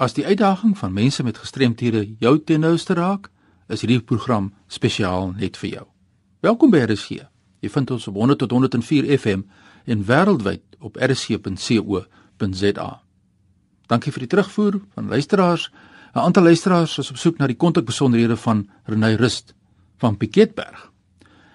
As 0.00 0.14
die 0.16 0.24
uitdaging 0.24 0.78
van 0.78 0.92
mense 0.96 1.22
met 1.22 1.38
gestremthede 1.38 2.14
jou 2.18 2.38
teenouste 2.40 2.94
raak, 2.96 3.28
is 3.68 3.84
hierdie 3.84 4.00
program 4.00 4.48
spesiaal 4.72 5.36
net 5.36 5.60
vir 5.60 5.70
jou. 5.74 5.84
Welkom 6.40 6.72
by 6.72 6.80
RSG. 6.86 7.20
Jy 7.60 7.68
vind 7.68 7.92
ons 7.92 8.08
op 8.08 8.16
100 8.16 8.40
tot 8.40 8.48
104 8.56 9.04
FM 9.18 9.44
en 9.84 10.00
wêreldwyd 10.08 10.64
op 10.80 10.96
rsg.co.za. 10.96 12.88
Dankie 13.92 14.12
vir 14.16 14.24
die 14.24 14.32
terugvoer 14.32 14.80
van 14.96 15.12
luisteraars. 15.12 15.68
'n 16.14 16.24
Aantal 16.24 16.44
luisteraars 16.48 16.98
is 16.98 17.10
op 17.10 17.16
soek 17.16 17.38
na 17.38 17.46
die 17.46 17.60
kontakbesonderhede 17.60 18.36
van 18.36 18.68
Renay 18.84 19.14
Rust 19.14 19.54
van 19.98 20.16
Piketberg. 20.16 20.92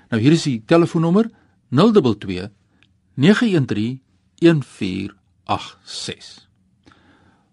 Nou 0.10 0.22
hier 0.22 0.32
is 0.32 0.44
die 0.44 0.64
telefoonnommer 0.66 1.30
022 1.70 2.50
913 3.16 4.02
1486. 4.38 6.46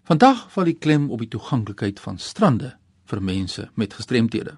Vandag 0.03 0.49
val 0.51 0.67
die 0.67 0.75
klem 0.75 1.05
op 1.15 1.21
die 1.23 1.29
toeganklikheid 1.31 1.99
van 2.03 2.17
strande 2.19 2.73
vir 3.07 3.21
mense 3.23 3.69
met 3.79 3.93
gestremthede. 3.95 4.57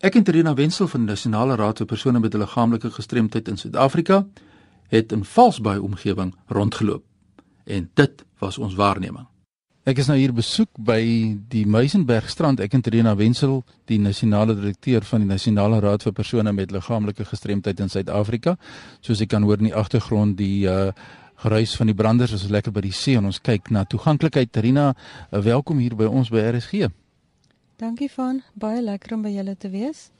Ek 0.00 0.14
en 0.16 0.24
Terina 0.24 0.54
Wenzel 0.56 0.88
van 0.88 1.04
die 1.04 1.12
Nasionale 1.12 1.58
Raad 1.60 1.82
vir 1.82 1.90
persone 1.90 2.20
met 2.22 2.32
liggaamlike 2.32 2.88
gestremdheid 2.94 3.50
in 3.52 3.60
Suid-Afrika 3.60 4.22
het 4.88 5.12
in 5.12 5.26
Valsbaai 5.28 5.76
omgewing 5.78 6.32
rondgeloop 6.48 7.04
en 7.66 7.90
dit 8.00 8.24
was 8.40 8.56
ons 8.58 8.78
waarneming. 8.80 9.26
Ek 9.84 10.00
is 10.00 10.08
nou 10.08 10.16
hier 10.16 10.32
besoek 10.32 10.70
by 10.84 11.00
die 11.48 11.66
Meisenberg 11.68 12.30
strand. 12.32 12.60
Ek 12.60 12.74
en 12.76 12.82
Terina 12.84 13.14
Wenzel, 13.16 13.62
die 13.88 14.00
nasionale 14.00 14.56
direkteur 14.56 15.04
van 15.04 15.24
die 15.24 15.28
Nasionale 15.28 15.82
Raad 15.84 16.04
vir 16.04 16.16
persone 16.16 16.52
met 16.52 16.72
liggaamlike 16.72 17.28
gestremdheid 17.28 17.80
in 17.80 17.92
Suid-Afrika. 17.92 18.56
Soos 19.04 19.20
ek 19.24 19.32
kan 19.32 19.44
hoor 19.44 19.60
in 19.60 19.68
die 19.68 19.76
agtergrond 19.76 20.40
die 20.40 20.64
uh 20.64 20.92
geruis 21.38 21.76
van 21.78 21.90
die 21.90 21.94
branders 21.94 22.34
is 22.34 22.48
lekker 22.50 22.74
by 22.74 22.82
die 22.88 22.94
see 22.94 23.18
en 23.18 23.28
ons 23.30 23.40
kyk 23.44 23.70
na 23.74 23.84
toeganklikheid. 23.86 24.50
Terina, 24.52 24.90
eh, 24.92 25.40
welkom 25.42 25.78
hier 25.78 25.94
by 25.96 26.08
ons 26.10 26.30
by 26.30 26.42
RSG. 26.50 26.88
Dankie 27.78 28.10
van, 28.10 28.42
baie 28.54 28.82
lekker 28.82 29.14
om 29.14 29.22
by 29.22 29.30
julle 29.30 29.54
te 29.56 29.70
wees. 29.70 30.10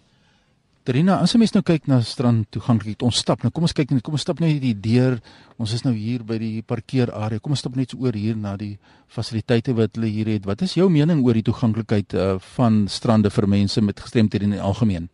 Terina, 0.84 1.19
as 1.20 1.34
jy 1.34 1.38
mens 1.42 1.52
nou 1.52 1.62
kyk 1.62 1.88
na 1.91 1.98
strand 2.00 2.47
toeganklikheid, 2.55 3.02
ons 3.02 3.19
stap 3.19 3.42
nou. 3.42 3.50
Kom 3.52 3.66
ons 3.66 3.75
kyk 3.77 3.91
net, 3.91 4.02
kom 4.02 4.14
ons 4.14 4.22
stap 4.25 4.38
net 4.41 4.55
hierdie 4.55 4.77
deur. 4.80 5.19
Ons 5.58 5.75
is 5.77 5.83
nou 5.84 5.92
hier 5.92 6.22
by 6.25 6.38
die 6.38 6.62
parkeerarea. 6.62 7.41
Kom 7.41 7.53
ons 7.53 7.60
stap 7.60 7.77
net 7.77 7.91
so 7.91 7.98
oor 7.98 8.16
hier 8.16 8.36
na 8.36 8.56
die 8.56 8.78
fasiliteite 9.08 9.75
wat 9.75 9.98
hulle 9.98 10.06
hier 10.06 10.27
het. 10.27 10.47
Wat 10.47 10.62
is 10.62 10.78
jou 10.78 10.88
mening 10.88 11.20
oor 11.27 11.34
die 11.34 11.44
toeganklikheid 11.44 12.14
uh, 12.14 12.38
van 12.56 12.86
strande 12.88 13.28
vir 13.28 13.48
mense 13.48 13.82
met 13.84 14.00
gestremthede 14.00 14.44
in 14.48 14.56
die 14.56 14.64
algemeen? 14.64 15.10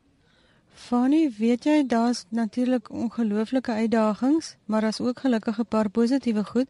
Fanny, 0.85 1.31
weet 1.39 1.65
jy 1.65 1.75
daar's 1.89 2.27
natuurlik 2.29 2.91
ongelooflike 2.93 3.73
uitdagings, 3.73 4.57
maar 4.69 4.81
daar's 4.85 5.01
ook 5.01 5.19
gelukkig 5.19 5.59
'n 5.59 5.67
paar 5.69 5.89
positiewe 5.89 6.45
goed. 6.45 6.69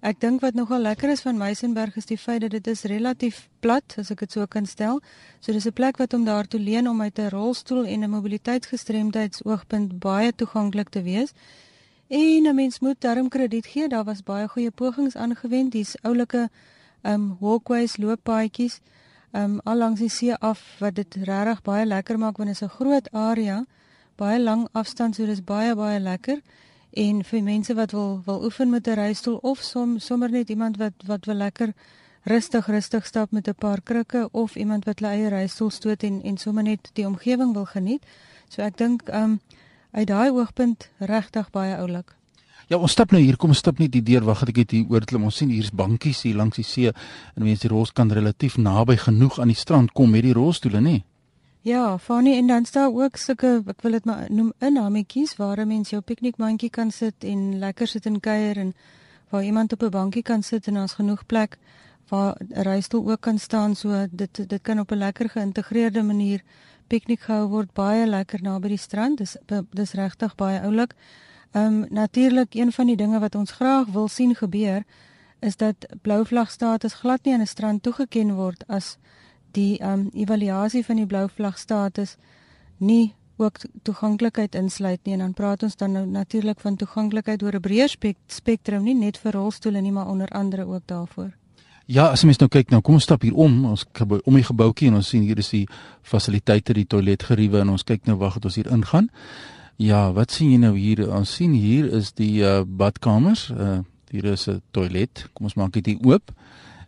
Ek 0.00 0.20
dink 0.20 0.40
wat 0.40 0.54
nogal 0.54 0.78
lekker 0.80 1.10
is 1.10 1.20
van 1.20 1.36
Meisenberg 1.36 1.96
is 1.96 2.06
die 2.06 2.18
feit 2.18 2.40
dat 2.40 2.50
dit 2.50 2.66
is 2.66 2.82
relatief 2.82 3.48
plat, 3.60 3.94
as 3.96 4.10
ek 4.10 4.18
dit 4.18 4.32
so 4.32 4.46
kan 4.46 4.66
stel. 4.66 5.00
So 5.40 5.52
dis 5.52 5.66
'n 5.66 5.72
plek 5.72 5.96
wat 5.96 6.14
om 6.14 6.24
daar 6.24 6.46
te 6.46 6.58
leen 6.58 6.88
om 6.88 7.02
uit 7.02 7.18
'n 7.18 7.28
rolstoel 7.28 7.84
en 7.84 8.00
'n 8.00 8.10
mobiliteitsgestremdheidsoogpunt 8.10 9.98
baie 9.98 10.34
toeganklik 10.34 10.88
te 10.88 11.02
wees. 11.02 11.32
En 12.08 12.46
'n 12.46 12.54
mens 12.54 12.78
moet 12.78 13.00
darm 13.00 13.28
krediet 13.28 13.66
gee, 13.66 13.88
daar 13.88 14.04
was 14.04 14.22
baie 14.22 14.48
goeie 14.48 14.70
pogings 14.70 15.16
aangewend, 15.16 15.72
dis 15.72 15.96
oulike 16.02 16.50
um 17.02 17.36
walkways, 17.40 17.96
looppaadjies 17.96 18.80
um 19.32 19.60
al 19.64 19.76
langs 19.76 20.00
die 20.00 20.08
see 20.08 20.34
af 20.34 20.60
wat 20.80 20.94
dit 20.94 21.14
regtig 21.14 21.62
baie 21.62 21.86
lekker 21.86 22.18
maak 22.18 22.36
want 22.36 22.48
dit 22.48 22.56
is 22.56 22.62
'n 22.62 22.76
groot 22.78 23.12
area, 23.12 23.64
baie 24.16 24.40
lang 24.40 24.68
afstand, 24.72 25.14
so 25.14 25.26
dis 25.26 25.44
baie 25.44 25.74
baie 25.74 26.00
lekker. 26.00 26.40
En 26.90 27.24
vir 27.24 27.42
mense 27.42 27.74
wat 27.74 27.90
wil 27.90 28.22
wil 28.24 28.44
oefen 28.44 28.70
met 28.70 28.86
'n 28.86 28.94
reistool 28.94 29.38
of 29.42 29.62
som, 29.62 29.98
sommer 29.98 30.30
net 30.30 30.48
iemand 30.48 30.76
wat 30.76 30.92
wat 31.06 31.24
wil 31.24 31.34
lekker 31.34 31.74
rustig 32.22 32.66
rustig 32.66 33.06
stap 33.06 33.30
met 33.30 33.48
'n 33.48 33.54
paar 33.54 33.80
krikke 33.82 34.28
of 34.32 34.56
iemand 34.56 34.84
wat 34.84 34.98
hulle 34.98 35.12
eie 35.12 35.28
reistool 35.28 35.70
stoot 35.70 36.02
en 36.02 36.22
en 36.22 36.36
sommer 36.36 36.62
net 36.62 36.90
die 36.92 37.06
omgewing 37.06 37.52
wil 37.52 37.64
geniet. 37.64 38.02
So 38.48 38.62
ek 38.62 38.76
dink 38.76 39.08
um 39.08 39.40
uit 39.90 40.06
daai 40.06 40.30
oogpunt 40.30 40.90
regtig 40.98 41.50
baie 41.50 41.76
oulik. 41.76 42.15
Ja, 42.66 42.80
ons 42.82 42.96
stap 42.96 43.12
nou 43.14 43.20
hier, 43.22 43.36
kom 43.38 43.52
ons 43.54 43.60
stap 43.62 43.78
net 43.78 43.92
die 43.94 44.02
deur. 44.02 44.24
Wag, 44.26 44.40
ek 44.42 44.56
het 44.64 44.72
hier 44.74 44.88
oor 44.90 45.04
klim. 45.06 45.28
Ons 45.28 45.36
sien 45.38 45.52
hier's 45.54 45.70
bankies 45.70 46.24
hier 46.26 46.34
langs 46.34 46.58
die 46.58 46.64
see 46.66 46.90
en 46.90 47.44
mense 47.44 47.62
die 47.62 47.70
rolstoel 47.70 47.94
kan 48.00 48.10
relatief 48.10 48.56
naby 48.58 48.96
genoeg 48.98 49.38
aan 49.38 49.52
die 49.52 49.58
strand 49.58 49.92
kom 49.94 50.10
met 50.10 50.24
die 50.26 50.34
rolstoele, 50.34 50.80
nê? 50.82 50.96
Ja, 51.66 51.98
Fanny 51.98 52.34
en 52.38 52.50
dan 52.50 52.64
staan 52.66 52.94
ook 52.94 53.18
sulke, 53.22 53.60
ek 53.70 53.84
wil 53.86 53.94
dit 53.96 54.04
maar 54.06 54.26
noem 54.30 54.52
inhametjies 54.58 55.36
waar 55.38 55.60
'n 55.62 55.68
mens 55.68 55.90
jou 55.90 56.00
piknikmandjie 56.00 56.70
kan 56.70 56.90
sit 56.90 57.24
en 57.24 57.58
lekker 57.58 57.86
sit 57.86 58.06
en 58.06 58.20
kuier 58.20 58.58
en 58.58 58.74
waar 59.30 59.44
iemand 59.44 59.72
op 59.72 59.82
'n 59.82 59.90
bankie 59.90 60.22
kan 60.22 60.42
sit 60.42 60.66
en 60.66 60.78
ons 60.78 60.94
genoeg 60.94 61.26
plek 61.26 61.58
waar 62.08 62.34
'n 62.38 62.62
reistool 62.62 63.10
ook 63.10 63.20
kan 63.20 63.38
staan 63.38 63.74
so 63.74 64.06
dit 64.10 64.48
dit 64.48 64.62
kan 64.62 64.78
op 64.78 64.90
'n 64.90 64.98
lekker 64.98 65.28
geïntegreerde 65.28 66.02
manier 66.02 66.42
piknik 66.88 67.20
gehou 67.20 67.48
word 67.48 67.72
baie 67.72 68.06
lekker 68.06 68.42
naby 68.42 68.68
die 68.68 68.76
strand. 68.78 69.18
Dis 69.18 69.36
dis 69.72 69.92
regtig 69.92 70.34
baie 70.34 70.60
oulik. 70.60 70.94
Ehm 71.56 71.64
um, 71.64 71.86
natuurlik 71.90 72.54
een 72.54 72.72
van 72.72 72.86
die 72.86 72.96
dinge 72.96 73.18
wat 73.18 73.34
ons 73.34 73.50
graag 73.50 73.86
wil 73.86 74.08
sien 74.08 74.34
gebeur 74.34 74.82
is 75.40 75.56
dat 75.56 75.74
blou 76.02 76.26
vlag 76.26 76.50
status 76.50 76.94
glad 76.94 77.24
nie 77.24 77.34
aan 77.34 77.40
'n 77.40 77.46
strand 77.46 77.82
toegeken 77.82 78.34
word 78.34 78.64
as 78.66 78.98
die 79.50 79.78
ehm 79.78 79.92
um, 79.92 80.10
evaluasie 80.12 80.84
van 80.84 80.96
die 80.96 81.06
blou 81.06 81.28
vlag 81.34 81.58
status 81.58 82.16
nie 82.76 83.14
ook 83.36 83.58
toeganklikheid 83.82 84.54
insluit 84.54 85.00
nie 85.02 85.12
en 85.12 85.18
dan 85.18 85.32
praat 85.32 85.62
ons 85.62 85.76
dan 85.76 85.92
nou 85.92 86.06
natuurlik 86.06 86.60
van 86.60 86.76
toeganklikheid 86.76 87.42
oor 87.42 87.54
'n 87.54 87.60
breër 87.60 87.88
spek 87.88 88.16
spektrum 88.26 88.82
nie 88.82 88.94
net 88.94 89.18
vir 89.18 89.32
rolstoele 89.32 89.80
nie 89.80 89.92
maar 89.92 90.08
onder 90.08 90.28
andere 90.28 90.66
ook 90.66 90.82
daarvoor. 90.84 91.30
Ja, 91.84 92.06
as 92.06 92.24
mens 92.24 92.38
nou 92.38 92.48
kyk 92.48 92.70
nou, 92.70 92.80
kom 92.82 92.94
ons 92.94 93.02
stap 93.02 93.22
hier 93.22 93.34
om, 93.34 93.64
ons 93.64 93.84
gebou 93.92 94.20
om 94.24 94.34
die 94.34 94.44
gebouetjie 94.44 94.88
en 94.88 94.94
ons 94.94 95.08
sien 95.08 95.22
hier 95.22 95.38
is 95.38 95.48
die 95.48 95.68
fasiliteite, 96.02 96.72
die 96.72 96.86
toiletgeriewe 96.86 97.60
en 97.60 97.68
ons 97.68 97.84
kyk 97.84 98.06
nou 98.06 98.16
wag 98.16 98.34
het 98.34 98.44
ons 98.44 98.54
hier 98.54 98.70
ingaan. 98.70 99.10
Ja, 99.76 100.12
wat 100.12 100.32
sien 100.32 100.54
jy 100.54 100.56
nou 100.56 100.72
hier? 100.72 101.02
Ons 101.12 101.34
sien 101.36 101.52
hier 101.52 101.90
is 101.92 102.14
die 102.16 102.40
uh, 102.40 102.62
badkamers. 102.64 103.50
Uh, 103.52 103.78
hier 104.08 104.24
is 104.24 104.48
'n 104.48 104.62
toilet. 104.70 105.28
Kom 105.32 105.44
ons 105.44 105.54
maak 105.54 105.72
dit 105.72 105.86
hier 105.86 105.98
oop. 106.00 106.32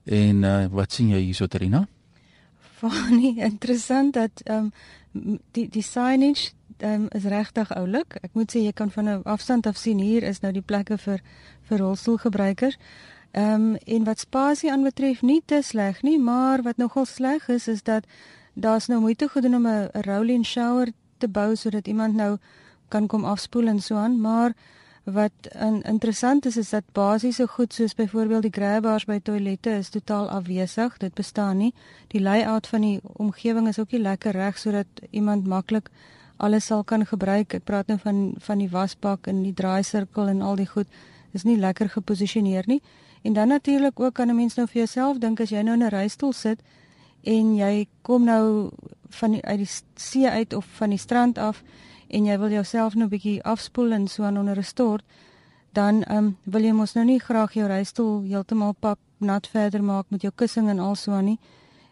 En 0.05 0.43
uh, 0.43 0.67
wat 0.73 0.93
sien 0.93 1.09
jy 1.09 1.21
hierso 1.21 1.47
Terina? 1.47 1.87
Funny, 2.79 3.35
interessant 3.37 4.15
dat 4.15 4.41
ehm 4.45 4.71
um, 5.13 5.39
die 5.53 5.69
die 5.69 5.83
signage 5.83 6.53
um, 6.79 7.09
is 7.11 7.25
regtig 7.25 7.75
oulik. 7.77 8.17
Ek 8.23 8.33
moet 8.33 8.53
sê 8.57 8.63
jy 8.65 8.73
kan 8.73 8.91
van 8.91 9.09
'n 9.09 9.23
afstand 9.25 9.67
af 9.67 9.77
sien 9.77 9.99
hier 9.99 10.23
is 10.23 10.41
nou 10.41 10.53
die 10.53 10.65
plekke 10.65 10.99
vir 10.99 11.21
vir 11.69 11.79
rolstoelgebruikers. 11.79 12.79
Ehm 13.33 13.53
um, 13.53 13.77
en 13.77 14.05
wat 14.05 14.19
spasie 14.19 14.73
aanbetref 14.73 15.23
nie 15.23 15.43
te 15.45 15.61
sleg 15.63 16.03
nie, 16.03 16.19
maar 16.19 16.63
wat 16.63 16.77
nogal 16.77 17.05
sleg 17.05 17.49
is 17.49 17.69
is 17.69 17.83
dat 17.83 18.07
daar's 18.55 18.87
nou 18.87 19.01
moeite 19.01 19.29
gedoen 19.29 19.55
om 19.55 19.67
'n 19.67 19.89
rolling 19.93 20.47
shower 20.47 20.89
te 21.19 21.29
bou 21.29 21.57
sodat 21.57 21.87
iemand 21.87 22.15
nou 22.15 22.39
kan 22.89 23.07
kom 23.07 23.25
afspoel 23.25 23.67
en 23.67 23.81
so 23.81 23.97
aan, 23.97 24.21
maar 24.21 24.53
wat 25.13 25.33
in, 25.55 25.83
interessant 25.83 26.47
is 26.47 26.57
is 26.57 26.71
dat 26.71 26.85
basiese 26.93 27.47
goed 27.49 27.73
soos 27.73 27.95
byvoorbeeld 27.95 28.43
die 28.43 28.53
grabbars 28.53 29.05
by 29.05 29.19
toilette 29.23 29.71
is 29.71 29.89
totaal 29.89 30.29
afwesig. 30.31 30.97
Dit 30.97 31.15
bestaan 31.15 31.57
nie. 31.57 31.73
Die 32.07 32.21
layout 32.21 32.67
van 32.67 32.81
die 32.81 33.01
omgewing 33.17 33.69
is 33.69 33.79
ook 33.79 33.91
nie 33.91 34.01
lekker 34.01 34.33
reg 34.33 34.59
sodat 34.59 34.87
iemand 35.11 35.47
maklik 35.47 35.91
alles 36.37 36.67
sal 36.67 36.85
kan 36.85 37.07
gebruik. 37.07 37.55
Ek 37.55 37.65
praat 37.65 37.87
nou 37.87 37.99
van 38.03 38.35
van 38.39 38.59
die 38.59 38.71
wasbak 38.71 39.27
en 39.27 39.43
die 39.43 39.55
draaisirkel 39.55 40.29
en 40.29 40.43
al 40.43 40.57
die 40.57 40.69
goed. 40.69 40.87
Dis 41.33 41.45
nie 41.45 41.59
lekker 41.59 41.89
geposisioneer 41.89 42.65
nie. 42.67 42.83
En 43.23 43.33
dan 43.33 43.49
natuurlik 43.49 44.01
ook 44.01 44.15
kan 44.15 44.29
'n 44.29 44.37
mens 44.37 44.55
nou 44.55 44.67
vir 44.67 44.77
jouself 44.85 45.19
dink 45.19 45.41
as 45.41 45.51
jy 45.51 45.63
nou 45.63 45.75
in 45.75 45.85
'n 45.85 45.89
reistool 45.89 46.33
sit 46.33 46.61
en 47.23 47.57
jy 47.57 47.87
kom 48.03 48.25
nou 48.25 48.71
van 49.09 49.31
die, 49.31 49.45
uit 49.45 49.59
die 49.59 49.71
see 49.95 50.29
uit 50.29 50.53
of 50.53 50.65
van 50.65 50.91
die 50.91 50.99
strand 50.99 51.39
af 51.39 51.63
en 52.09 52.25
jy 52.25 52.39
wil 52.39 52.51
jouself 52.51 52.95
nou 52.95 53.07
'n 53.07 53.11
bietjie 53.11 53.43
afspoel 53.43 53.93
en 53.93 54.09
so 54.09 54.23
aan 54.23 54.39
onder 54.39 54.59
'n 54.59 54.63
stort, 54.63 55.05
dan 55.73 56.03
ehm 56.03 56.17
um, 56.17 56.37
wil 56.45 56.63
jy 56.63 56.73
mos 56.73 56.95
nou 56.95 57.05
nie 57.05 57.21
graag 57.21 57.53
jou 57.53 57.67
reistool 57.67 58.23
heeltemal 58.23 58.73
pap 58.73 58.99
nat 59.19 59.47
verder 59.47 59.83
maak 59.85 60.05
met 60.09 60.23
jou 60.23 60.33
kussing 60.35 60.69
en 60.69 60.79
al 60.79 60.95
so 60.95 61.13
aan 61.13 61.25
nie. 61.25 61.39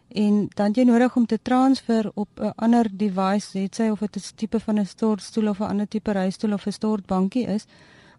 En 0.07 0.47
dan 0.55 0.71
jy 0.71 0.83
nodig 0.83 1.15
om 1.15 1.25
te 1.25 1.39
transfer 1.41 2.11
op 2.13 2.29
'n 2.39 2.53
ander 2.55 2.87
device, 2.91 3.59
het 3.59 3.75
sy 3.75 3.89
of 3.89 3.99
dit 3.99 4.15
'n 4.15 4.35
tipe 4.35 4.59
van 4.59 4.79
'n 4.79 4.85
stortstoel 4.85 5.47
of 5.47 5.59
'n 5.59 5.63
ander 5.63 5.87
tipe 5.87 6.11
reistool 6.11 6.53
of 6.53 6.65
'n 6.65 6.71
stortbankie 6.71 7.45
is. 7.45 7.65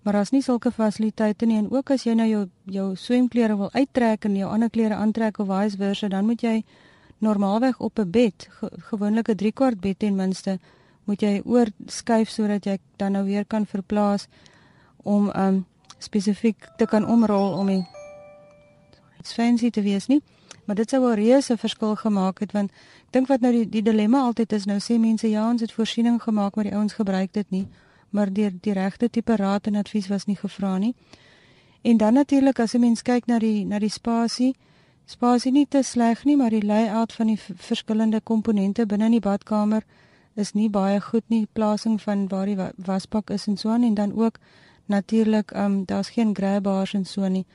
Maar 0.02 0.12
daar's 0.12 0.30
nie 0.30 0.42
sulke 0.42 0.70
fasiliteite 0.70 1.46
nie 1.46 1.58
en 1.58 1.70
ook 1.70 1.90
as 1.90 2.04
jy 2.04 2.14
nou 2.14 2.28
jou 2.28 2.48
jou 2.64 2.96
swemklere 2.96 3.56
wil 3.56 3.72
uittrek 3.72 4.24
en 4.24 4.36
jou 4.36 4.50
ander 4.50 4.70
klere 4.70 4.94
aantrek 4.94 5.38
of 5.38 5.46
vice 5.46 5.76
versa, 5.76 6.08
dan 6.08 6.26
moet 6.26 6.40
jy 6.40 6.64
normaalweg 7.18 7.80
op 7.80 7.98
'n 7.98 8.10
bed, 8.10 8.48
ge 8.50 8.70
gewoonlik 8.78 9.28
'n 9.28 9.36
3 9.36 9.52
kwart 9.52 9.80
bed 9.80 9.98
ten 9.98 10.16
minste, 10.16 10.58
moet 11.08 11.22
jy 11.24 11.40
oorskuif 11.44 12.28
sodat 12.28 12.66
jy 12.68 12.76
dan 13.00 13.16
nou 13.16 13.24
weer 13.24 13.46
kan 13.48 13.66
verplaas 13.66 14.28
om 15.02 15.30
um 15.32 15.64
spesifiek 15.98 16.68
te 16.78 16.86
kan 16.86 17.06
omrol 17.06 17.56
om 17.58 17.66
die 17.72 17.84
dit's 19.16 19.32
fancy 19.34 19.70
te 19.70 19.82
wees 19.82 20.06
nie. 20.06 20.20
Maar 20.64 20.76
dit 20.76 20.90
sou 20.90 21.00
'n 21.10 21.14
reuse 21.14 21.56
verskil 21.56 21.96
gemaak 21.96 22.38
het 22.40 22.52
want 22.52 22.70
ek 22.70 23.12
dink 23.12 23.28
wat 23.28 23.40
nou 23.40 23.52
die 23.52 23.68
die 23.68 23.82
dilemma 23.82 24.20
altyd 24.20 24.52
is 24.52 24.64
nou 24.64 24.78
sê 24.78 24.98
mense 24.98 25.30
ja 25.30 25.48
ons 25.50 25.60
het 25.60 25.72
voorsiening 25.72 26.22
gemaak 26.22 26.54
maar 26.54 26.64
die 26.64 26.74
ouens 26.74 26.92
gebruik 26.92 27.32
dit 27.32 27.50
nie. 27.50 27.66
Maar 28.10 28.32
deur 28.32 28.52
die 28.60 28.72
regte 28.72 29.10
tipe 29.10 29.36
raad 29.36 29.66
en 29.66 29.76
advies 29.76 30.08
was 30.08 30.24
nie 30.24 30.36
gevra 30.36 30.78
nie. 30.78 30.94
En 31.82 31.96
dan 31.96 32.12
natuurlik 32.12 32.58
as 32.58 32.74
'n 32.74 32.80
mens 32.80 33.02
kyk 33.02 33.26
na 33.26 33.38
die 33.38 33.64
na 33.64 33.78
die 33.78 33.90
spasie 33.90 34.54
spasie 35.06 35.52
nie 35.52 35.66
te 35.68 35.82
sleg 35.82 36.24
nie, 36.24 36.36
maar 36.36 36.50
die 36.50 36.64
layout 36.64 37.12
van 37.12 37.26
die 37.26 37.38
verskillende 37.38 38.20
komponente 38.20 38.86
binne 38.86 39.04
in 39.04 39.10
die 39.10 39.20
badkamer 39.20 39.82
is 40.38 40.52
nie 40.54 40.68
baie 40.70 41.00
goed 41.00 41.26
nie. 41.28 41.46
Plasing 41.52 41.98
van 42.02 42.28
waar 42.28 42.46
die 42.46 42.56
wasbak 42.76 43.30
is 43.34 43.46
en 43.46 43.56
so 43.56 43.70
aan 43.74 43.82
en 43.82 43.94
dan 43.94 44.14
ook 44.14 44.38
natuurlik 44.86 45.50
ehm 45.50 45.64
um, 45.64 45.84
daar's 45.84 46.10
geen 46.10 46.34
grabbars 46.34 46.94
en 46.94 47.04
so 47.04 47.28
nie. 47.28 47.46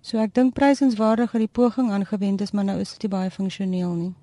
So 0.00 0.18
ek 0.18 0.34
dink 0.34 0.54
prysenswaardig 0.54 1.30
dat 1.30 1.40
die 1.40 1.52
poging 1.52 1.90
aangewend 1.90 2.40
is, 2.40 2.50
maar 2.50 2.64
nou 2.64 2.80
is 2.80 2.98
dit 2.98 3.10
baie 3.10 3.30
funksioneel 3.30 3.94
nie. 3.94 4.14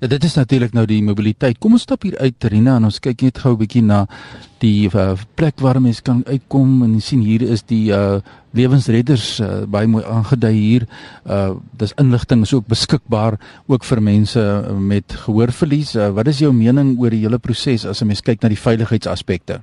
Ja, 0.00 0.08
dit 0.08 0.24
is 0.24 0.34
natuurlik 0.34 0.72
nou 0.72 0.86
die 0.88 1.02
mobiliteit. 1.04 1.58
Kom 1.60 1.74
ons 1.76 1.82
stap 1.84 2.06
hier 2.06 2.14
uit 2.24 2.44
Rina 2.48 2.78
en 2.78 2.86
ons 2.88 2.98
kyk 3.04 3.20
net 3.20 3.38
gou 3.42 3.50
'n 3.52 3.58
bietjie 3.60 3.82
na 3.84 4.06
die 4.62 4.88
uh, 4.88 5.12
plek 5.36 5.60
waar 5.60 5.80
mense 5.80 6.00
kan 6.00 6.22
uitkom 6.24 6.82
en 6.82 7.00
sien 7.00 7.20
hier 7.20 7.42
is 7.42 7.62
die 7.68 7.92
uh, 7.92 8.20
lewensredders 8.56 9.40
uh, 9.40 9.66
baie 9.68 9.86
mooi 9.86 10.04
aangedui 10.04 10.54
hier. 10.56 10.86
Uh 11.26 11.60
dis 11.76 11.92
inligting 12.00 12.42
is 12.42 12.54
ook 12.54 12.66
beskikbaar 12.66 13.36
ook 13.66 13.84
vir 13.84 14.00
mense 14.02 14.40
met 14.78 15.12
gehoorverlies. 15.12 15.94
Uh, 15.94 16.08
wat 16.16 16.28
is 16.28 16.38
jou 16.38 16.52
mening 16.52 16.96
oor 16.98 17.10
die 17.10 17.20
hele 17.20 17.38
proses 17.38 17.84
as 17.84 18.00
'n 18.00 18.06
mens 18.06 18.22
kyk 18.22 18.40
na 18.42 18.48
die 18.48 18.56
veiligheidsaspekte? 18.56 19.60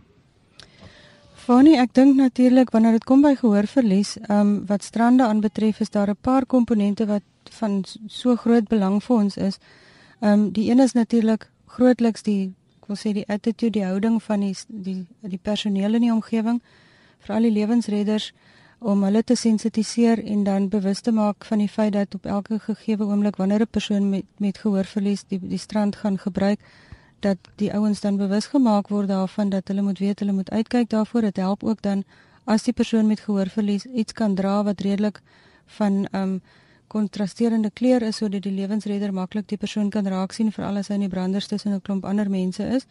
Fanie, 1.34 1.80
ek 1.80 1.94
dink 1.94 2.16
natuurlik 2.16 2.69
wanneer 2.69 2.92
dit 2.92 3.04
kom 3.04 3.22
by 3.22 3.34
gehoorverlies, 3.36 4.18
ehm 4.30 4.39
um, 4.39 4.66
wat 4.68 4.84
strande 4.84 5.25
aanbetref 5.25 5.80
is 5.80 5.89
daar 5.89 6.10
'n 6.10 6.22
paar 6.22 6.45
komponente 6.45 7.07
wat 7.07 7.24
van 7.50 7.84
so 8.07 8.36
groot 8.36 8.68
belang 8.68 9.01
vir 9.04 9.18
ons 9.18 9.38
is. 9.38 9.57
Ehm 10.19 10.31
um, 10.31 10.51
die 10.51 10.71
een 10.71 10.79
is 10.79 10.93
natuurlik 10.93 11.49
grootliks 11.65 12.23
die 12.23 12.53
ek 12.81 12.87
wil 12.87 12.97
sê 12.97 13.11
die 13.13 13.27
attitude, 13.27 13.79
die 13.79 13.85
houding 13.85 14.23
van 14.23 14.39
die 14.39 14.55
die 14.67 15.05
die 15.21 15.41
personeel 15.41 15.93
in 15.93 16.01
die 16.01 16.13
omgewing, 16.13 16.61
veral 17.19 17.45
die 17.45 17.51
lewensredders 17.51 18.31
om 18.79 19.03
hulle 19.03 19.23
te 19.23 19.35
sensitiseer 19.35 20.23
en 20.23 20.43
dan 20.43 20.69
bewus 20.69 21.01
te 21.01 21.11
maak 21.11 21.45
van 21.45 21.57
die 21.57 21.69
feit 21.69 21.93
dat 21.93 22.15
op 22.15 22.25
elke 22.25 22.59
gegeewe 22.59 23.05
oomblik 23.05 23.35
wanneer 23.35 23.61
'n 23.61 23.69
persoon 23.71 24.09
met 24.09 24.25
met 24.37 24.57
gehoorverlies 24.57 25.23
die 25.27 25.39
die 25.41 25.57
strand 25.57 25.95
gaan 25.95 26.17
gebruik, 26.17 26.59
dat 27.19 27.37
die 27.55 27.73
ouens 27.73 27.99
dan 28.01 28.17
bewus 28.17 28.45
gemaak 28.45 28.87
word 28.87 29.07
daarvan 29.07 29.49
dat 29.49 29.67
hulle 29.67 29.81
moet 29.81 29.99
weet 29.99 30.19
hulle 30.19 30.31
moet 30.31 30.49
uitkyk 30.49 30.89
daarvoor. 30.89 31.21
Dit 31.21 31.37
help 31.37 31.63
ook 31.63 31.81
dan 31.81 32.03
as 32.43 32.63
die 32.63 32.73
persoon 32.73 33.07
met 33.07 33.19
gehoorverlies 33.19 33.85
iets 33.85 34.13
kan 34.13 34.35
dra 34.35 34.63
wat 34.63 34.81
redelik 34.81 35.21
van 35.65 36.05
ehm 36.11 36.23
um, 36.23 36.41
kontrasterende 36.88 37.72
kleur 37.74 38.01
is 38.01 38.18
sodat 38.18 38.44
die 38.44 38.51
lewensredder 38.51 39.13
maklik 39.13 39.48
die 39.48 39.57
persoon 39.57 39.89
kan 39.89 40.07
raak 40.07 40.31
sien 40.31 40.51
veral 40.51 40.78
as 40.78 40.88
hy 40.88 40.95
in 40.95 41.06
die 41.07 41.10
branders 41.10 41.48
tussen 41.48 41.74
'n 41.74 41.81
klomp 41.81 42.06
ander 42.06 42.30
mense 42.30 42.63
is. 42.63 42.86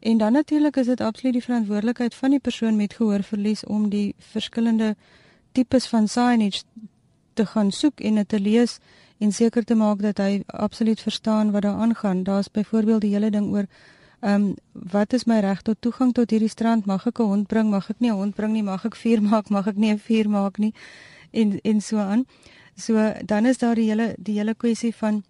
En 0.00 0.18
dan 0.18 0.32
natuurlik 0.32 0.76
is 0.76 0.86
dit 0.86 1.00
absoluut 1.00 1.32
die 1.32 1.42
verantwoordelikheid 1.42 2.14
van 2.14 2.30
die 2.30 2.40
persoon 2.40 2.76
met 2.76 2.94
gehoorverlies 2.94 3.64
om 3.64 3.88
die 3.88 4.14
verskillende 4.18 4.96
tipes 5.52 5.86
van 5.86 6.08
signage 6.08 6.62
te 7.34 7.46
gaan 7.46 7.70
soek 7.70 8.00
en 8.00 8.14
dit 8.14 8.28
te 8.28 8.40
lees 8.40 8.78
en 9.18 9.32
seker 9.32 9.64
te 9.64 9.74
maak 9.74 10.02
dat 10.02 10.18
hy 10.18 10.42
absoluut 10.46 11.00
verstaan 11.00 11.50
wat 11.50 11.62
daar 11.62 11.78
aangaan. 11.86 12.22
Daar's 12.22 12.50
byvoorbeeld 12.50 13.00
die 13.00 13.12
hele 13.14 13.30
ding 13.30 13.52
oor 13.52 13.66
ehm 14.22 14.34
um, 14.42 14.54
wat 14.72 15.12
is 15.12 15.24
my 15.24 15.40
reg 15.40 15.62
tot 15.62 15.76
toegang 15.80 16.12
tot 16.14 16.30
hierdie 16.30 16.48
strand? 16.48 16.86
Mag 16.86 17.06
ek 17.06 17.18
'n 17.18 17.22
hond 17.22 17.46
bring? 17.46 17.70
Mag 17.70 17.90
ek 17.90 18.00
nie 18.00 18.10
'n 18.10 18.14
hond 18.14 18.34
bring 18.34 18.52
nie? 18.52 18.62
Mag 18.62 18.84
ek 18.84 18.96
vuur 18.96 19.22
maak? 19.22 19.50
Mag 19.50 19.66
ek 19.66 19.76
nie 19.76 19.92
'n 19.92 19.98
vuur 19.98 20.28
maak 20.28 20.58
nie? 20.58 20.74
En 21.30 21.60
en 21.60 21.80
so 21.80 21.96
aan. 21.98 22.26
So 22.76 23.12
dan 23.24 23.46
is 23.46 23.58
daar 23.58 23.74
die 23.74 23.88
hele 23.88 24.14
die 24.18 24.38
hele 24.38 24.54
kwessie 24.54 24.94
van 24.94 25.22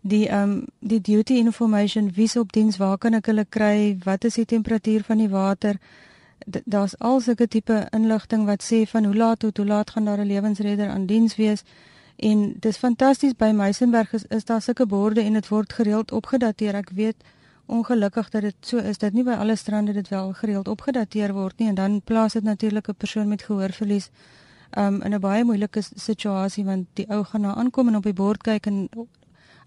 die 0.00 0.28
ehm 0.28 0.50
um, 0.50 0.66
die 0.78 1.00
duty 1.00 1.34
information 1.34 2.12
wie's 2.14 2.36
op 2.36 2.52
diens 2.52 2.76
waar 2.76 2.98
kan 2.98 3.14
ek 3.14 3.26
hulle 3.26 3.44
kry 3.44 3.98
wat 4.04 4.24
is 4.24 4.34
die 4.34 4.44
temperatuur 4.44 5.02
van 5.02 5.18
die 5.18 5.28
water? 5.28 5.78
Daar's 6.64 6.98
al 6.98 7.20
sulke 7.20 7.48
tipe 7.48 7.86
inligting 7.90 8.46
wat 8.46 8.62
sê 8.62 8.84
van 8.86 9.04
hoe 9.04 9.14
laat 9.14 9.38
tot 9.38 9.56
hoe 9.56 9.66
laat 9.66 9.90
gaan 9.90 10.04
daar 10.04 10.18
'n 10.18 10.26
lewensredder 10.26 10.88
aan 10.88 11.06
diens 11.06 11.36
wees. 11.36 11.64
En 12.16 12.54
dis 12.60 12.76
fantasties 12.76 13.36
by 13.36 13.50
Meisenberg 13.54 14.12
is, 14.12 14.24
is 14.28 14.44
daar 14.44 14.62
sulke 14.62 14.86
borde 14.86 15.20
en 15.20 15.32
dit 15.32 15.48
word 15.48 15.72
gereeld 15.72 16.12
opgedateer. 16.12 16.74
Ek 16.74 16.90
weet 16.90 17.16
ongelukkig 17.68 18.28
dat 18.28 18.42
dit 18.42 18.56
so 18.60 18.76
is 18.76 18.98
dat 18.98 19.12
nie 19.12 19.24
by 19.24 19.36
alle 19.36 19.56
strande 19.56 19.92
dit 19.92 20.08
wel 20.08 20.32
gereeld 20.32 20.68
opgedateer 20.68 21.32
word 21.36 21.58
nie 21.58 21.68
en 21.68 21.74
dan 21.74 22.00
plaas 22.04 22.32
dit 22.32 22.42
natuurlik 22.42 22.88
'n 22.88 22.94
persoon 22.96 23.28
met 23.28 23.42
gehoorverlies 23.42 24.10
um, 24.76 25.02
in 25.02 25.14
'n 25.14 25.20
baie 25.20 25.44
moeilike 25.44 25.82
situasie 25.82 26.64
want 26.64 26.86
die 26.94 27.06
ou 27.08 27.24
gaan 27.24 27.40
na 27.40 27.54
aankom 27.54 27.88
en 27.88 27.96
op 27.96 28.04
die 28.04 28.12
bord 28.12 28.42
kyk 28.42 28.66
en 28.66 28.88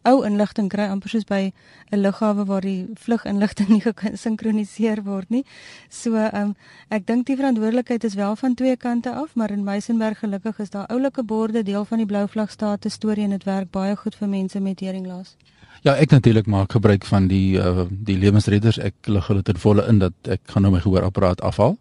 ou 0.10 0.24
inligting 0.26 0.70
kry 0.70 0.88
amper 0.90 1.10
soos 1.14 1.26
by 1.30 1.52
'n 1.92 2.02
lughawe 2.02 2.46
waar 2.46 2.62
die 2.62 2.88
vluginligting 2.98 3.70
nie 3.74 3.82
gesinkroniseer 3.82 5.04
word 5.04 5.30
nie. 5.30 5.44
So 5.90 6.16
um, 6.16 6.56
ek 6.90 7.06
dink 7.06 7.28
die 7.28 7.36
verantwoordelikheid 7.36 8.04
is 8.04 8.16
wel 8.16 8.36
van 8.36 8.56
twee 8.56 8.76
kante 8.78 9.14
af, 9.14 9.36
maar 9.36 9.52
in 9.52 9.64
Meisenberg 9.64 10.20
gelukkig 10.20 10.60
is 10.60 10.70
daar 10.70 10.88
oulike 10.88 11.24
borde 11.24 11.64
deel 11.64 11.86
van 11.86 11.98
die 11.98 12.08
blou 12.08 12.28
vlagstaat 12.28 12.86
storie 12.90 13.24
en 13.24 13.30
dit 13.30 13.44
werk 13.44 13.72
baie 13.72 13.96
goed 13.96 14.16
vir 14.16 14.28
mense 14.28 14.60
met 14.60 14.80
heringlaas. 14.80 15.36
Ja, 15.82 15.96
ek 15.96 16.12
natuurlik 16.12 16.46
maak 16.46 16.72
gebruik 16.72 17.06
van 17.06 17.28
die 17.28 17.58
uh, 17.58 17.86
die 17.90 18.18
lewensredders. 18.18 18.78
Ek 18.78 18.94
lig 19.08 19.28
hulle 19.28 19.42
ten 19.42 19.58
volle 19.58 19.88
in 19.88 20.00
dat 20.00 20.14
ek 20.30 20.42
gaan 20.46 20.62
nou 20.62 20.74
my 20.74 20.82
gehoorapparaat 20.82 21.42
afhaal 21.42 21.78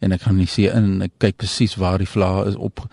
en 0.00 0.12
ek 0.12 0.26
gaan 0.26 0.36
nie 0.36 0.48
sien 0.50 0.72
in 0.76 1.06
ek 1.08 1.14
kyk 1.22 1.36
presies 1.42 1.76
waar 1.80 1.98
die 2.02 2.08
vlae 2.08 2.46
is 2.50 2.56
op 2.56 2.84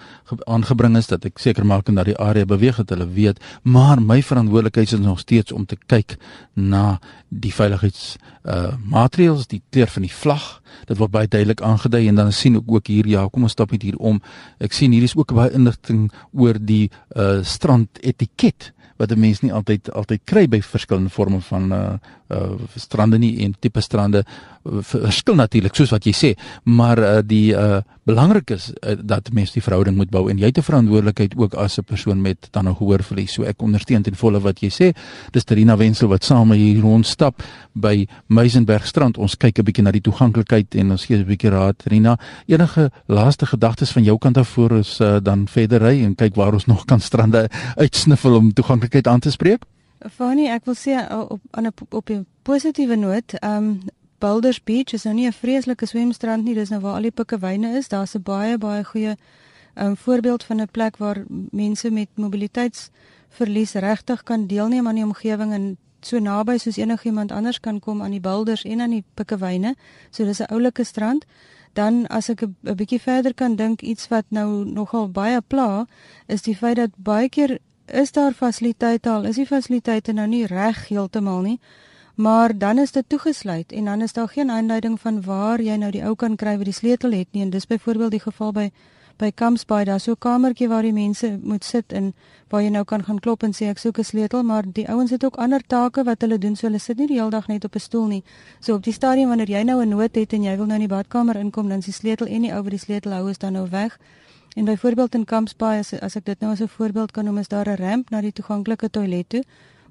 aangebring 0.46 0.98
is 0.98 1.10
dat 1.12 1.26
ek 1.26 1.40
seker 1.40 1.66
maak 1.66 1.88
dat 1.90 2.06
die 2.06 2.18
area 2.18 2.46
beweeg 2.46 2.78
het 2.78 2.90
hulle 2.94 3.08
weet. 3.08 3.40
Maar 3.64 4.02
my 4.02 4.22
verantwoordelikheid 4.24 4.94
is 4.94 5.00
nog 5.00 5.20
steeds 5.20 5.52
om 5.52 5.66
te 5.66 5.78
kyk 5.88 6.18
na 6.54 7.00
die 7.30 7.54
veiligheids 7.54 8.18
uh 8.44 8.76
maatreëls 8.90 9.48
die 9.48 9.62
kleur 9.70 9.88
van 9.88 10.06
die 10.08 10.14
vlag 10.14 10.46
dit 10.86 10.98
word 10.98 11.12
baie 11.12 11.28
duidelik 11.28 11.62
aangedui 11.62 12.08
en 12.08 12.16
dan 12.16 12.32
sien 12.32 12.56
ek 12.56 12.68
ook 12.68 12.88
hier 12.88 13.08
ja 13.08 13.28
kom 13.28 13.44
ons 13.44 13.52
stap 13.52 13.72
net 13.72 13.82
hier 13.82 13.98
om. 13.98 14.22
Ek 14.60 14.74
sien 14.74 14.92
hier 14.92 15.04
is 15.04 15.16
ook 15.16 15.34
baie 15.34 15.52
inligting 15.52 16.12
oor 16.32 16.58
die 16.60 16.90
uh 17.16 17.44
strand 17.44 17.90
etiket 18.02 18.74
wat 19.00 19.12
'n 19.12 19.20
mens 19.20 19.40
nie 19.40 19.54
altyd 19.54 19.92
altyd 19.92 20.22
kry 20.24 20.48
by 20.48 20.62
verskillende 20.62 21.10
forme 21.10 21.40
van 21.42 21.72
uh 21.72 21.94
uh 22.28 22.52
strande 22.76 23.18
nie 23.18 23.40
en 23.46 23.56
tipe 23.60 23.82
strande 23.82 24.24
verskil 24.64 25.36
natuurlik 25.36 25.76
soos 25.76 25.90
wat 25.90 26.06
jy 26.06 26.14
sê. 26.14 26.34
Maar 26.64 27.00
uh 27.00 27.22
die 27.24 27.54
uh 27.54 27.80
belangrik 28.04 28.50
is 28.50 28.72
uh, 28.82 28.96
dat 29.02 29.32
mense 29.34 29.54
die 29.54 29.64
verhouding 29.64 29.96
moet 29.96 30.10
bou 30.10 30.30
en 30.30 30.38
jy 30.38 30.46
het 30.50 30.58
'n 30.58 30.68
verantwoordelikheid 30.70 31.38
ook 31.38 31.54
as 31.54 31.78
'n 31.78 31.84
persoon 31.84 32.22
met 32.22 32.48
dan 32.52 32.68
'n 32.68 32.76
gehoorverlies 32.76 33.34
so 33.34 33.44
ek 33.44 33.62
ondersteun 33.62 34.04
ten 34.04 34.16
volle 34.16 34.40
wat 34.40 34.60
jy 34.60 34.70
sê. 34.70 34.94
Dis 35.32 35.44
Terina 35.44 35.78
Wenzel 35.78 36.08
wat 36.08 36.24
saam 36.24 36.52
hier 36.52 36.82
rondstap 36.82 37.44
by 37.74 38.08
Meisenberg 38.28 38.86
strand 38.86 39.18
ons 39.18 39.38
kyk 39.38 39.60
'n 39.60 39.64
bietjie 39.64 39.84
na 39.84 39.92
die 39.92 40.02
toeganklikheid 40.02 40.59
en 40.70 40.92
ons 40.92 41.06
gee 41.06 41.18
'n 41.18 41.26
bietjie 41.26 41.50
raad 41.50 41.78
Terina 41.78 42.20
enige 42.46 42.92
laaste 43.06 43.46
gedagtes 43.46 43.92
van 43.92 44.04
jou 44.04 44.18
kant 44.18 44.38
af 44.38 44.48
voor 44.48 44.72
ons 44.72 45.00
uh, 45.00 45.18
dan 45.22 45.48
verder 45.48 45.82
ry 45.82 46.04
en 46.04 46.16
kyk 46.16 46.36
waar 46.36 46.54
ons 46.54 46.66
nog 46.74 46.86
kan 46.86 47.00
strande 47.00 47.50
uitsniffel 47.76 48.36
om 48.36 48.54
toeganklikheid 48.54 49.08
aan 49.08 49.20
te 49.20 49.32
spreek 49.32 49.66
Fanny, 50.08 50.48
ek 50.48 50.64
wil 50.64 50.78
sê 50.80 50.96
op 51.12 51.42
aan 51.52 51.66
'n 51.68 51.74
op 51.90 52.10
'n 52.10 52.26
positiewe 52.44 52.96
noot, 52.96 53.34
ehm 53.40 53.56
um, 53.58 53.80
Boulders 54.20 54.64
Beach 54.64 54.94
is 54.94 55.04
nou 55.04 55.16
nie 55.16 55.28
'n 55.28 55.34
vreeslike 55.34 55.86
swemstrand 55.86 56.44
nie, 56.44 56.54
dis 56.54 56.70
nou 56.70 56.82
waar 56.82 56.96
al 56.96 57.02
die 57.02 57.12
pikkewyne 57.12 57.78
is. 57.78 57.88
Daar's 57.88 58.16
'n 58.16 58.22
baie 58.24 58.58
baie 58.58 58.84
goeie 58.84 59.16
ehm 59.74 59.88
um, 59.88 59.98
voorbeeld 59.98 60.44
van 60.44 60.62
'n 60.62 60.72
plek 60.72 60.98
waar 60.98 61.26
mense 61.52 61.92
met 61.92 62.08
mobiliteitsverlies 62.16 63.74
regtig 63.74 64.24
kan 64.24 64.48
deelneem 64.48 64.88
aan 64.88 64.96
die 64.96 65.04
omgewing 65.04 65.54
en 65.54 65.78
so 66.02 66.20
naby 66.20 66.58
soos 66.58 66.78
enigiemand 66.78 67.32
anders 67.32 67.60
kan 67.60 67.80
kom 67.80 68.02
aan 68.02 68.12
die 68.12 68.24
boulders 68.24 68.64
en 68.64 68.82
aan 68.82 68.90
die 68.90 69.04
pikkewyne. 69.14 69.76
So 70.12 70.26
dis 70.26 70.42
'n 70.42 70.52
oulike 70.54 70.84
strand. 70.84 71.26
Dan 71.74 72.08
as 72.08 72.30
ek 72.30 72.42
'n 72.42 72.76
bietjie 72.76 73.02
verder 73.02 73.34
kan 73.34 73.56
dink 73.56 73.82
iets 73.82 74.08
wat 74.08 74.26
nou 74.30 74.66
nogal 74.66 75.10
baie 75.10 75.42
pla, 75.42 75.88
is 76.28 76.42
die 76.42 76.56
feit 76.56 76.76
dat 76.76 76.92
baie 76.96 77.30
keer 77.30 77.60
is 77.86 78.12
daar 78.12 78.34
fasiliteite 78.34 79.10
al, 79.10 79.26
is 79.26 79.36
die 79.36 79.46
fasiliteite 79.46 80.14
nou 80.14 80.28
nie 80.28 80.46
reg 80.46 80.88
heeltemal 80.88 81.42
nie. 81.42 81.60
Maar 82.16 82.58
dan 82.58 82.78
is 82.78 82.92
dit 82.92 83.04
toegesluit 83.08 83.72
en 83.72 83.86
dan 83.86 84.02
is 84.02 84.14
daar 84.14 84.28
geen 84.28 84.52
aanduiding 84.52 85.00
van 85.00 85.22
waar 85.22 85.62
jy 85.62 85.76
nou 85.76 85.92
die 85.92 86.04
ou 86.04 86.16
kan 86.16 86.36
kry 86.36 86.58
wat 86.58 86.66
die 86.66 86.74
sleutel 86.74 87.12
het 87.12 87.28
nie 87.32 87.42
en 87.42 87.50
dis 87.50 87.68
byvoorbeeld 87.68 88.12
die 88.12 88.20
geval 88.20 88.52
by 88.52 88.72
by 89.20 89.32
Campsby 89.36 89.84
daar 89.84 90.00
so 90.00 90.12
'n 90.12 90.18
kamertjie 90.20 90.68
waar 90.68 90.82
die 90.82 90.94
mense 90.94 91.40
moet 91.44 91.64
sit 91.64 91.94
en 91.94 92.14
waar 92.50 92.62
jy 92.62 92.70
nou 92.70 92.84
kan 92.84 93.04
gaan 93.04 93.20
klop 93.20 93.44
en 93.44 93.54
sê 93.54 93.68
ek 93.70 93.78
soek 93.78 94.00
'n 94.00 94.04
sleutel 94.04 94.44
maar 94.44 94.64
die 94.74 94.88
ouens 94.88 95.12
het 95.12 95.24
ook 95.24 95.36
ander 95.36 95.62
take 95.68 96.04
wat 96.04 96.22
hulle 96.22 96.38
doen 96.38 96.56
so 96.56 96.68
hulle 96.68 96.80
sit 96.80 96.98
nie 96.98 97.08
die 97.08 97.18
hele 97.20 97.30
dag 97.30 97.48
net 97.48 97.66
op 97.66 97.76
'n 97.76 97.80
stoel 97.80 98.08
nie 98.08 98.24
so 98.60 98.76
op 98.76 98.84
die 98.84 98.94
stadium 98.94 99.28
wanneer 99.28 99.50
jy 99.50 99.64
nou 99.64 99.82
'n 99.82 99.90
nood 99.90 100.16
het 100.16 100.34
en 100.34 100.44
jy 100.44 100.56
wil 100.58 100.66
nou 100.66 100.80
in 100.82 100.88
die 100.88 100.96
badkamer 100.96 101.36
inkom 101.36 101.70
dan 101.70 101.78
is 101.78 101.86
die 101.86 101.94
sleutel 101.94 102.28
en 102.28 102.42
die 102.42 102.54
ou 102.54 102.62
wat 102.62 102.72
die 102.72 102.80
sleutel 102.80 103.12
hou 103.12 103.30
is 103.30 103.38
dan 103.38 103.54
nou 103.54 103.70
weg 103.70 104.00
En 104.56 104.66
byvoorbeeld 104.66 105.16
in 105.16 105.26
Kampsbaai 105.26 105.80
as 105.80 105.94
as 106.00 106.16
ek 106.16 106.26
dit 106.26 106.40
nou 106.40 106.52
as 106.52 106.62
'n 106.62 106.68
voorbeeld 106.68 107.12
kan 107.12 107.26
noem, 107.26 107.38
is 107.38 107.48
daar 107.48 107.70
'n 107.70 107.76
ramp 107.76 108.10
na 108.10 108.22
die 108.22 108.34
toeganklike 108.34 108.90
toilet 108.90 109.30
toe. 109.30 109.44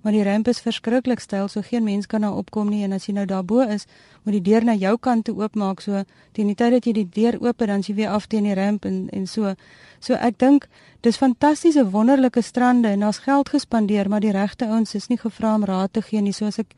Maar 0.03 0.13
die 0.13 0.23
ramp 0.23 0.49
is 0.49 0.61
verskriklik 0.63 1.21
styl, 1.21 1.49
so 1.49 1.61
geen 1.65 1.85
mens 1.85 2.07
kan 2.07 2.21
daar 2.21 2.37
opkom 2.37 2.69
nie. 2.71 2.85
En 2.85 2.93
as 2.93 3.07
jy 3.07 3.15
nou 3.17 3.27
daarbo 3.27 3.61
is, 3.61 3.87
moet 4.23 4.39
die 4.39 4.45
deur 4.51 4.65
na 4.65 4.75
jou 4.79 4.97
kant 4.99 5.25
toe 5.25 5.35
oopmaak. 5.41 5.81
So 5.81 6.05
teen 6.33 6.47
die 6.47 6.55
tyd 6.55 6.77
dat 6.77 6.87
jy 6.87 6.93
die 6.93 7.09
deur 7.09 7.39
oop 7.43 7.67
dan 7.67 7.83
jy 7.87 7.95
weer 7.95 8.15
af 8.15 8.27
teen 8.27 8.47
die 8.47 8.55
ramp 8.55 8.85
en 8.85 9.09
en 9.13 9.27
so. 9.27 9.55
So 10.01 10.15
ek 10.15 10.39
dink 10.39 10.69
dis 11.03 11.17
fantastiese 11.17 11.91
wonderlike 11.91 12.43
strande 12.43 12.89
en 12.89 13.01
daar's 13.01 13.19
geld 13.19 13.49
gespandeer, 13.49 14.09
maar 14.09 14.21
die 14.21 14.33
regte 14.33 14.67
ouens 14.67 14.95
is 14.95 15.09
nie 15.09 15.19
gevra 15.19 15.55
om 15.55 15.65
raad 15.65 15.93
te 15.93 16.03
gee 16.03 16.21
nie, 16.21 16.33
soos 16.33 16.59
ek 16.59 16.75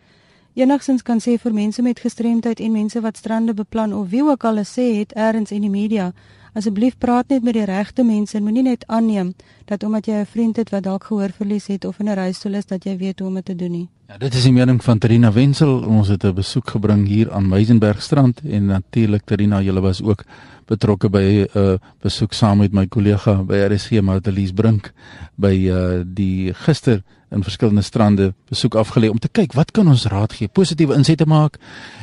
enigsins 0.54 1.02
kan 1.02 1.20
sê 1.20 1.36
vir 1.38 1.52
mense 1.52 1.82
met 1.82 2.00
gestremdheid 2.00 2.60
en 2.60 2.72
mense 2.72 3.00
wat 3.00 3.16
strande 3.16 3.54
beplan 3.54 3.92
of 3.94 4.08
wie 4.10 4.22
ook 4.24 4.44
al 4.44 4.64
sê 4.64 4.98
het 4.98 5.12
eers 5.16 5.50
in 5.50 5.62
die 5.62 5.70
media 5.70 6.12
asseblief 6.52 6.98
praat 6.98 7.28
net 7.28 7.42
met 7.42 7.54
die 7.54 7.64
regte 7.64 8.04
mense 8.04 8.36
en 8.36 8.42
moenie 8.42 8.62
net 8.62 8.84
aanneem 8.86 9.34
dat 9.66 9.84
omdat 9.84 10.06
jy 10.06 10.20
'n 10.20 10.26
vriend 10.26 10.56
het 10.56 10.70
wat 10.70 10.82
dalk 10.82 11.04
gehoorverlies 11.04 11.66
het 11.66 11.84
of 11.84 11.98
in 11.98 12.08
'n 12.08 12.14
rolstoel 12.14 12.54
is 12.54 12.66
dat 12.66 12.84
jy 12.84 12.96
weet 12.96 13.18
hoe 13.18 13.28
om 13.28 13.34
dit 13.34 13.44
te 13.44 13.56
doen 13.56 13.70
nie. 13.70 13.88
Ja, 14.08 14.18
dit 14.18 14.34
is 14.34 14.42
die 14.42 14.52
mening 14.52 14.84
van 14.84 14.98
Trina 14.98 15.32
Wenzel. 15.32 15.84
Ons 15.86 16.08
het 16.08 16.24
'n 16.24 16.34
besoek 16.34 16.70
gebring 16.70 17.06
hier 17.06 17.32
aan 17.32 17.48
Meisenbergstrand 17.48 18.40
en 18.40 18.64
natuurlik 18.64 19.22
Trina, 19.24 19.60
julle 19.60 19.80
was 19.80 20.02
ook 20.02 20.24
betrokke 20.66 21.08
by 21.08 21.46
'n 21.54 21.58
uh, 21.58 21.74
besoek 22.00 22.32
saam 22.32 22.58
met 22.58 22.72
my 22.72 22.86
kollega 22.86 23.42
by 23.42 23.54
RSG 23.54 24.00
Martelies 24.00 24.52
Brink 24.52 24.92
by 25.34 25.54
uh, 25.70 26.02
die 26.06 26.54
gister 26.54 27.02
in 27.30 27.42
verskillende 27.42 27.82
strande 27.82 28.34
besoek 28.48 28.74
afgelê 28.74 29.08
om 29.08 29.18
te 29.18 29.28
kyk 29.28 29.52
wat 29.52 29.70
kan 29.70 29.88
ons 29.88 30.06
raad 30.10 30.32
gee, 30.32 30.48
positiewe 30.48 30.94
insette 30.94 31.26
maak 31.26 31.58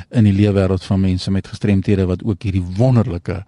in 0.09 0.23
die 0.23 0.33
leefwêreld 0.33 0.83
van 0.83 0.99
mense 0.99 1.31
met 1.31 1.47
gestremthede 1.47 2.05
wat 2.05 2.23
ook 2.23 2.43
hierdie 2.43 2.63
wonderlike 2.77 3.43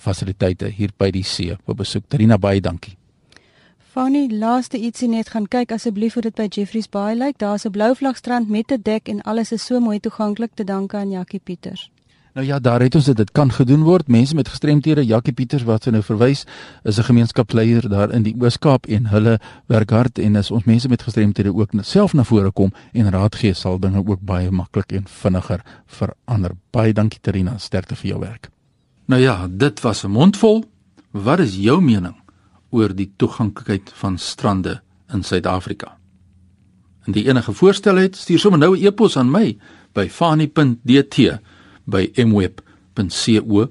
fasiliteite 0.00 0.68
hier 0.68 0.90
by 0.96 1.10
die 1.10 1.24
see 1.24 1.56
wil 1.66 1.74
besoek. 1.74 2.08
Trina, 2.08 2.38
baie 2.38 2.60
dankie. 2.60 2.96
Fanny, 3.92 4.28
laaste 4.30 4.78
ietsie 4.78 5.08
net 5.08 5.30
gaan 5.34 5.46
kyk 5.50 5.72
asseblief 5.74 6.14
hoe 6.14 6.22
dit 6.22 6.34
by 6.38 6.44
Jeffreys 6.46 6.86
Bay 6.88 7.14
lyk. 7.16 7.38
Daar's 7.38 7.66
'n 7.66 7.70
blou 7.70 7.94
vlagstrand 7.94 8.48
met 8.48 8.70
'n 8.72 8.82
dek 8.82 9.08
en 9.08 9.22
alles 9.22 9.52
is 9.52 9.64
so 9.64 9.80
mooi 9.80 10.00
toeganklik 10.00 10.50
te 10.54 10.64
danke 10.64 10.96
aan 10.96 11.10
Jackie 11.10 11.40
Pieters. 11.40 11.90
Nou 12.38 12.46
ja, 12.46 12.58
daar 12.58 12.80
het 12.80 12.94
ons 12.94 13.04
dit 13.04 13.16
dit 13.16 13.30
kan 13.32 13.52
gedoen 13.52 13.82
word. 13.82 14.08
Mense 14.08 14.34
met 14.34 14.48
gestremthede, 14.48 15.04
Jackie 15.04 15.32
Pieters 15.32 15.64
wat 15.66 15.82
sy 15.82 15.90
nou 15.90 16.02
verwys, 16.02 16.44
is 16.84 16.98
'n 16.98 17.02
gemeenskapsleier 17.02 17.88
daar 17.88 18.12
in 18.12 18.22
die 18.22 18.34
Oos-Kaap 18.38 18.86
en 18.86 19.06
hulle 19.06 19.40
werk 19.66 19.90
hard 19.90 20.18
en 20.18 20.36
as 20.36 20.50
ons 20.50 20.64
mense 20.64 20.88
met 20.88 21.02
gestremthede 21.02 21.54
ook 21.54 21.70
self 21.80 22.12
na 22.12 22.24
vore 22.24 22.50
kom 22.50 22.72
en 22.92 23.10
raad 23.10 23.34
gee, 23.34 23.54
sal 23.54 23.78
dinge 23.78 24.06
ook 24.06 24.20
baie 24.20 24.50
maklik 24.50 24.92
en 24.92 25.04
vinniger 25.06 25.62
verander. 25.86 26.50
Baie 26.70 26.92
dankie 26.92 27.20
Terina, 27.20 27.58
sterkte 27.58 27.96
vir 27.96 28.10
jou 28.10 28.20
werk. 28.20 28.50
Nou 29.08 29.20
ja, 29.20 29.48
dit 29.50 29.80
was 29.80 30.04
'n 30.04 30.10
mondvol. 30.10 30.64
Wat 31.10 31.38
is 31.38 31.56
jou 31.56 31.80
mening? 31.82 32.16
oor 32.74 32.92
die 32.96 33.08
toeganklikheid 33.16 33.92
van 34.00 34.18
strande 34.20 34.80
in 35.12 35.22
Suid-Afrika. 35.24 35.96
En 37.08 37.12
die 37.16 37.24
enige 37.28 37.52
voorstel 37.52 37.96
het, 37.96 38.16
stuur 38.16 38.38
sommer 38.38 38.60
nou 38.60 38.76
'n 38.76 38.84
e-pos 38.84 39.16
aan 39.16 39.30
my 39.30 39.56
by 39.92 40.08
fani.dt 40.08 41.38
by 41.84 42.10
mweb.co.za. 42.16 43.66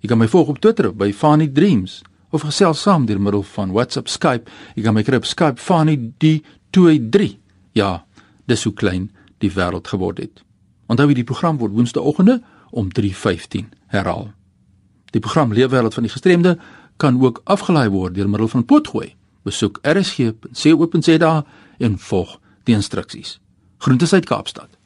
Jy 0.00 0.08
kan 0.08 0.18
my 0.18 0.28
volg 0.28 0.48
op 0.48 0.58
Twitter 0.58 0.96
by 0.96 1.12
Fani 1.12 1.52
Dreams 1.52 2.02
of 2.30 2.42
gesels 2.42 2.82
saam 2.82 3.06
deur 3.06 3.20
middel 3.20 3.42
van 3.42 3.72
WhatsApp, 3.72 4.08
Skype. 4.08 4.50
Jy 4.74 4.82
kan 4.82 4.94
my 4.94 5.02
kry 5.02 5.16
op 5.16 5.24
Skype 5.24 5.60
Fani 5.60 6.12
D23. 6.24 7.36
Ja, 7.72 8.04
dis 8.46 8.64
hoe 8.64 8.72
klein 8.72 9.10
die 9.38 9.50
wêreld 9.50 9.88
geword 9.88 10.18
het. 10.18 10.42
Onthou 10.86 11.12
die 11.12 11.24
program 11.24 11.58
word 11.58 11.72
woensdaeoggende 11.72 12.42
om 12.70 12.88
3:15 13.00 13.68
herhaal. 13.86 14.30
Die 15.10 15.20
program 15.20 15.52
Leefwêreld 15.52 15.94
van 15.94 16.02
die 16.02 16.12
Gestremde 16.12 16.58
kan 16.96 17.22
ook 17.24 17.40
afgelaai 17.44 17.88
word 17.88 18.14
deur 18.14 18.28
middel 18.28 18.48
van 18.48 18.64
potgooi. 18.64 19.14
Besoek 19.42 19.78
rsg.co.za 19.82 21.44
en 21.78 21.98
volg 21.98 22.40
die 22.64 22.74
instruksies. 22.74 23.40
Groete 23.78 24.06
uit 24.10 24.24
Kaapstad. 24.24 24.77